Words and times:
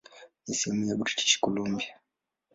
Ni 0.45 0.55
sehemu 0.55 0.85
ya 0.85 0.95
British 0.99 1.39
Columbia. 1.43 1.93